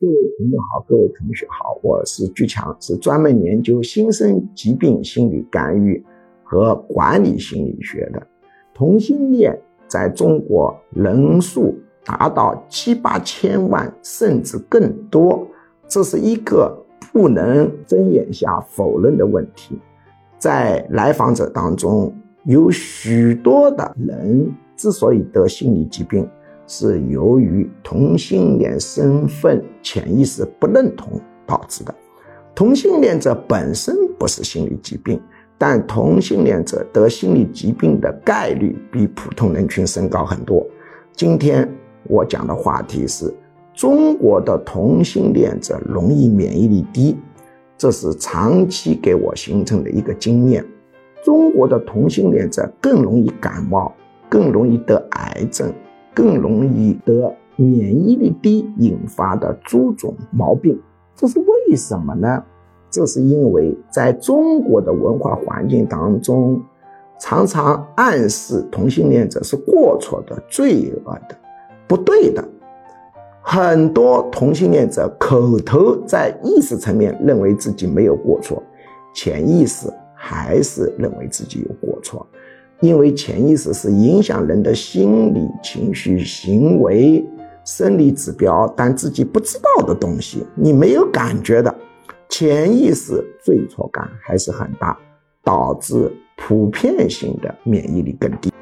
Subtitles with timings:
[0.00, 6.04] 各位朋友好，各位同学好，我是巨强，是专门研究新生疾病心理干预
[6.42, 8.20] 和管理心理学的。
[8.74, 15.46] 同性恋在中国人数达到七八千万，甚至更多，
[15.86, 16.76] 这是一个
[17.12, 19.78] 不能睁眼下否认的问题。
[20.38, 22.12] 在来访者当中，
[22.46, 26.28] 有许多的人之所以得心理疾病。
[26.66, 31.94] 是由于同性恋身份潜意识不认同导致的。
[32.54, 35.20] 同性恋者本身不是心理疾病，
[35.58, 40.64] 但同性恋者得心理疾病的概率比普通人群升高很多。
[41.12, 41.68] 今天
[42.04, 43.32] 我讲的话题是：
[43.74, 47.16] 中国的同性恋者容易免疫力低，
[47.76, 50.64] 这是长期给我形成的一个经验。
[51.24, 53.92] 中国的同性恋者更容易感冒，
[54.28, 55.72] 更容易得癌症。
[56.14, 60.80] 更容易得免疫力低引发的诸种毛病，
[61.14, 62.42] 这是为什么呢？
[62.90, 66.62] 这是因为在中国的文化环境当中，
[67.18, 71.36] 常常暗示同性恋者是过错的、罪恶的、
[71.88, 72.44] 不对的。
[73.42, 78.62] 很多同性恋者口头在意识层面认为自己没有过错，
[79.14, 82.26] 潜意识还是认为自己有过错。
[82.84, 87.24] 因为潜意识是影响人的心理、情绪、行为、
[87.64, 91.74] 生理指标，但自己不知道的东西，你没有感觉的，
[92.28, 94.96] 潜意识罪错感还是很大，
[95.42, 98.53] 导致普遍性的免疫力更低。